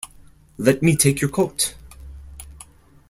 Let 0.57 0.81
me 0.81 0.95
take 0.95 1.21
your 1.21 1.29
coat. 1.29 1.75